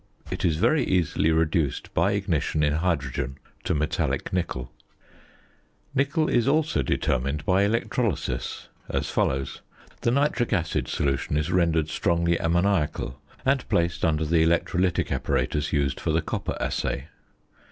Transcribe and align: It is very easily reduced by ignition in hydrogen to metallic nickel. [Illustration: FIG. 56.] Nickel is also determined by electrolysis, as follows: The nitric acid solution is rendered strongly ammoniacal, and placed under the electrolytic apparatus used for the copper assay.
It 0.31 0.43
is 0.43 0.55
very 0.55 0.83
easily 0.83 1.29
reduced 1.29 1.93
by 1.93 2.13
ignition 2.13 2.63
in 2.63 2.73
hydrogen 2.73 3.37
to 3.63 3.75
metallic 3.75 4.33
nickel. 4.33 4.71
[Illustration: 5.93 5.93
FIG. 5.95 6.05
56.] 6.07 6.15
Nickel 6.17 6.29
is 6.39 6.47
also 6.47 6.81
determined 6.81 7.45
by 7.45 7.61
electrolysis, 7.63 8.69
as 8.89 9.11
follows: 9.11 9.61
The 10.01 10.09
nitric 10.09 10.53
acid 10.53 10.87
solution 10.87 11.37
is 11.37 11.51
rendered 11.51 11.87
strongly 11.87 12.39
ammoniacal, 12.39 13.21
and 13.45 13.69
placed 13.69 14.03
under 14.03 14.25
the 14.25 14.41
electrolytic 14.43 15.11
apparatus 15.11 15.71
used 15.71 15.99
for 15.99 16.09
the 16.11 16.23
copper 16.23 16.57
assay. 16.59 17.09